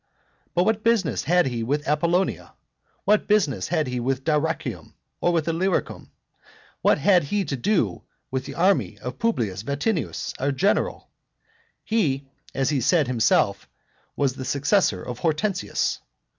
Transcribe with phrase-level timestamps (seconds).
[0.55, 2.55] But what business had he with Apollonia?
[3.05, 4.95] what business had he with Dyrrachium?
[5.21, 6.09] or with Illyricum?
[6.81, 8.01] What had he to do
[8.31, 11.11] with the army of Publius Vatinius, our general?
[11.83, 12.25] He,
[12.55, 13.69] as he said himself,
[14.15, 15.99] was the successor of Hortensius.